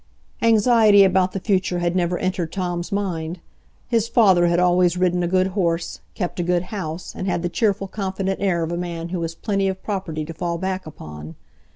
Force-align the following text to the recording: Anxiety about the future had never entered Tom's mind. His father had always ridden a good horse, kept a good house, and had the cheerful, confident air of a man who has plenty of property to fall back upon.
Anxiety 0.41 1.03
about 1.03 1.31
the 1.31 1.39
future 1.39 1.77
had 1.77 1.95
never 1.95 2.17
entered 2.17 2.51
Tom's 2.51 2.91
mind. 2.91 3.39
His 3.87 4.07
father 4.07 4.47
had 4.47 4.59
always 4.59 4.97
ridden 4.97 5.21
a 5.21 5.27
good 5.27 5.49
horse, 5.49 5.99
kept 6.15 6.39
a 6.39 6.43
good 6.43 6.63
house, 6.73 7.13
and 7.15 7.27
had 7.27 7.43
the 7.43 7.49
cheerful, 7.49 7.87
confident 7.87 8.39
air 8.41 8.63
of 8.63 8.71
a 8.71 8.77
man 8.77 9.09
who 9.09 9.21
has 9.21 9.35
plenty 9.35 9.67
of 9.67 9.83
property 9.83 10.25
to 10.25 10.33
fall 10.33 10.57
back 10.57 10.87
upon. 10.87 11.35